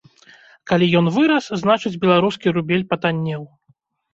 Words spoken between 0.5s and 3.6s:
Калі ён вырас, значыць, беларускі рубель патаннеў.